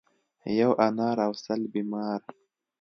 ـ 0.47 0.59
یو 0.59 0.71
انار 0.87 1.17
او 1.25 1.33
سل 1.43 1.61
بیمار. 1.73 2.19